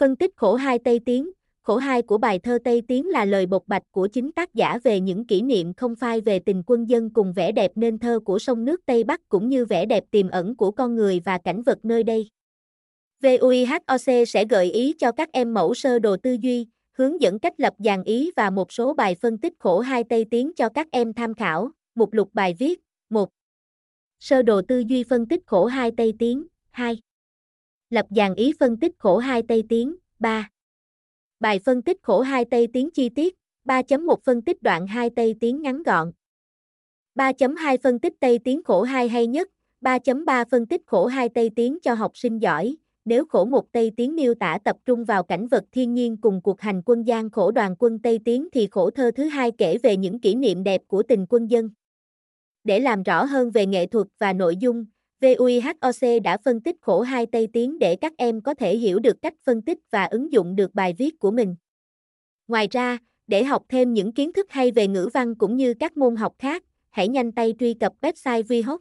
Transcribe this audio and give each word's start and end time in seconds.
Phân 0.00 0.16
tích 0.16 0.30
khổ 0.36 0.54
hai 0.54 0.78
Tây 0.78 1.00
Tiến 1.04 1.30
Khổ 1.62 1.76
hai 1.76 2.02
của 2.02 2.18
bài 2.18 2.38
thơ 2.38 2.58
Tây 2.64 2.82
Tiến 2.88 3.08
là 3.08 3.24
lời 3.24 3.46
bộc 3.46 3.62
bạch 3.66 3.82
của 3.90 4.06
chính 4.06 4.32
tác 4.32 4.54
giả 4.54 4.78
về 4.84 5.00
những 5.00 5.26
kỷ 5.26 5.42
niệm 5.42 5.74
không 5.74 5.96
phai 5.96 6.20
về 6.20 6.38
tình 6.38 6.62
quân 6.66 6.88
dân 6.88 7.10
cùng 7.10 7.32
vẻ 7.32 7.52
đẹp 7.52 7.72
nên 7.74 7.98
thơ 7.98 8.20
của 8.24 8.38
sông 8.38 8.64
nước 8.64 8.86
Tây 8.86 9.04
Bắc 9.04 9.28
cũng 9.28 9.48
như 9.48 9.66
vẻ 9.66 9.86
đẹp 9.86 10.04
tiềm 10.10 10.30
ẩn 10.30 10.56
của 10.56 10.70
con 10.70 10.94
người 10.94 11.20
và 11.24 11.38
cảnh 11.38 11.62
vật 11.62 11.78
nơi 11.82 12.02
đây. 12.02 12.28
VUIHOC 13.22 14.24
sẽ 14.24 14.44
gợi 14.44 14.72
ý 14.72 14.94
cho 14.98 15.12
các 15.12 15.32
em 15.32 15.54
mẫu 15.54 15.74
sơ 15.74 15.98
đồ 15.98 16.16
tư 16.16 16.36
duy, 16.40 16.66
hướng 16.92 17.20
dẫn 17.20 17.38
cách 17.38 17.60
lập 17.60 17.74
dàn 17.78 18.02
ý 18.02 18.30
và 18.36 18.50
một 18.50 18.72
số 18.72 18.94
bài 18.94 19.14
phân 19.14 19.38
tích 19.38 19.52
khổ 19.58 19.80
hai 19.80 20.04
Tây 20.04 20.24
Tiến 20.30 20.52
cho 20.56 20.68
các 20.68 20.88
em 20.90 21.12
tham 21.12 21.34
khảo. 21.34 21.70
Mục 21.94 22.12
lục 22.12 22.30
bài 22.32 22.54
viết 22.58 22.80
1. 23.10 23.28
Sơ 24.20 24.42
đồ 24.42 24.62
tư 24.68 24.78
duy 24.86 25.04
phân 25.04 25.26
tích 25.26 25.40
khổ 25.46 25.66
hai 25.66 25.90
Tây 25.96 26.14
Tiến 26.18 26.46
2. 26.70 26.98
Lập 27.90 28.06
dàn 28.10 28.34
ý 28.34 28.52
phân 28.60 28.76
tích 28.76 28.92
khổ 28.98 29.18
hai 29.18 29.42
Tây 29.48 29.64
Tiến 29.68 29.96
3. 30.18 30.50
Bài 31.40 31.58
phân 31.64 31.82
tích 31.82 32.02
khổ 32.02 32.20
hai 32.20 32.44
Tây 32.44 32.68
Tiến 32.72 32.90
chi 32.90 33.08
tiết 33.08 33.36
3.1 33.64 34.16
phân 34.24 34.42
tích 34.42 34.62
đoạn 34.62 34.86
hai 34.86 35.10
Tây 35.16 35.34
Tiến 35.40 35.62
ngắn 35.62 35.82
gọn 35.82 36.12
3.2 37.14 37.78
phân 37.82 37.98
tích 37.98 38.12
Tây 38.20 38.38
Tiến 38.38 38.62
khổ 38.64 38.82
hai 38.82 39.08
hay 39.08 39.26
nhất 39.26 39.48
3.3 39.80 40.44
phân 40.50 40.66
tích 40.66 40.82
khổ 40.86 41.06
hai 41.06 41.28
Tây 41.28 41.50
Tiến 41.56 41.78
cho 41.82 41.94
học 41.94 42.12
sinh 42.14 42.38
giỏi 42.38 42.76
nếu 43.04 43.24
khổ 43.26 43.44
một 43.44 43.72
Tây 43.72 43.92
Tiến 43.96 44.16
miêu 44.16 44.34
tả 44.34 44.58
tập 44.64 44.76
trung 44.84 45.04
vào 45.04 45.22
cảnh 45.22 45.48
vật 45.48 45.64
thiên 45.72 45.94
nhiên 45.94 46.16
cùng 46.16 46.40
cuộc 46.40 46.60
hành 46.60 46.82
quân 46.86 47.06
gian 47.06 47.30
khổ 47.30 47.50
đoàn 47.50 47.76
quân 47.78 47.98
Tây 47.98 48.18
Tiến 48.24 48.48
thì 48.52 48.68
khổ 48.70 48.90
thơ 48.90 49.10
thứ 49.10 49.24
hai 49.24 49.50
kể 49.58 49.78
về 49.78 49.96
những 49.96 50.20
kỷ 50.20 50.34
niệm 50.34 50.62
đẹp 50.62 50.82
của 50.86 51.02
tình 51.02 51.26
quân 51.28 51.50
dân. 51.50 51.70
Để 52.64 52.80
làm 52.80 53.02
rõ 53.02 53.24
hơn 53.24 53.50
về 53.50 53.66
nghệ 53.66 53.86
thuật 53.86 54.06
và 54.18 54.32
nội 54.32 54.56
dung, 54.56 54.84
VUIHOC 55.20 56.22
đã 56.24 56.36
phân 56.44 56.60
tích 56.60 56.76
khổ 56.80 57.00
hai 57.00 57.26
Tây 57.26 57.48
Tiến 57.52 57.78
để 57.78 57.96
các 57.96 58.12
em 58.16 58.40
có 58.40 58.54
thể 58.54 58.76
hiểu 58.76 58.98
được 58.98 59.22
cách 59.22 59.34
phân 59.44 59.62
tích 59.62 59.78
và 59.90 60.04
ứng 60.04 60.32
dụng 60.32 60.56
được 60.56 60.74
bài 60.74 60.94
viết 60.98 61.18
của 61.18 61.30
mình. 61.30 61.56
Ngoài 62.48 62.68
ra, 62.70 62.98
để 63.26 63.44
học 63.44 63.62
thêm 63.68 63.94
những 63.94 64.12
kiến 64.12 64.32
thức 64.32 64.46
hay 64.50 64.70
về 64.70 64.88
ngữ 64.88 65.08
văn 65.14 65.34
cũng 65.34 65.56
như 65.56 65.74
các 65.74 65.96
môn 65.96 66.16
học 66.16 66.34
khác, 66.38 66.64
hãy 66.90 67.08
nhanh 67.08 67.32
tay 67.32 67.54
truy 67.58 67.74
cập 67.74 67.92
website 68.00 68.42
VHOC. 68.42 68.80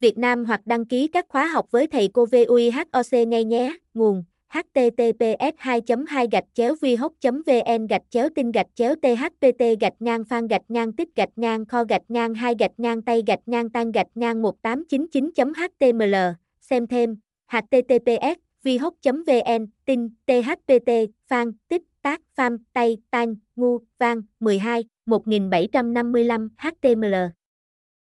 Việt 0.00 0.18
Nam 0.18 0.44
hoặc 0.44 0.60
đăng 0.64 0.84
ký 0.84 1.08
các 1.08 1.26
khóa 1.28 1.46
học 1.46 1.70
với 1.70 1.86
thầy 1.86 2.08
cô 2.08 2.26
VUIHOC 2.26 3.28
ngay 3.28 3.44
nhé. 3.44 3.76
Nguồn 3.94 4.24
https 4.56 5.54
2 5.58 5.80
2 6.08 6.26
gạch 6.32 6.44
chéo 6.54 6.74
vihoc 6.80 7.12
vn 7.22 7.86
gạch 7.86 8.02
chéo 8.10 8.28
tin 8.34 8.50
gạch 8.52 8.66
chéo 8.74 8.94
thpt 9.02 9.80
gạch 9.80 9.92
ngang 10.00 10.24
phan 10.24 10.46
gạch 10.46 10.62
ngang 10.68 10.92
tích 10.92 11.16
gạch 11.16 11.28
ngang 11.36 11.64
kho 11.66 11.84
gạch 11.84 12.02
ngang 12.08 12.34
hai 12.34 12.54
gạch 12.58 12.70
ngang 12.76 13.02
tay 13.02 13.22
gạch 13.26 13.40
ngang 13.46 13.70
tan 13.70 13.92
gạch 13.92 14.06
ngang 14.14 14.42
1899 14.42 15.30
html 15.56 16.14
xem 16.60 16.86
thêm 16.86 17.16
https 17.46 18.38
vihoc 18.62 18.94
vn 19.26 19.66
tin 19.84 20.08
thpt 20.26 20.90
phan 21.28 21.52
tích 21.68 21.82
tác 22.02 22.20
pham 22.34 22.58
tay 22.72 22.98
tan 23.10 23.34
ngu 23.56 23.78
vang 23.98 24.22
12 24.40 24.84
1755 25.06 26.48
html 26.58 27.14